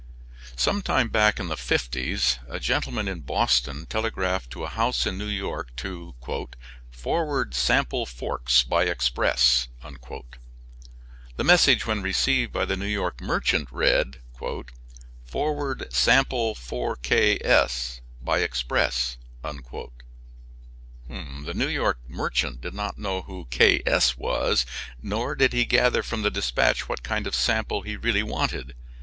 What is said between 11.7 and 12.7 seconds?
when received by